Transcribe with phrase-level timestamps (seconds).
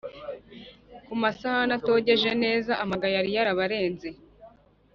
[1.05, 4.09] ku masahani atogeje neza, amaga yari yarabarenze,